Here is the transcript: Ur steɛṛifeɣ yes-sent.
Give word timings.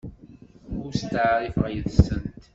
Ur 0.83 0.91
steɛṛifeɣ 0.99 1.67
yes-sent. 1.75 2.37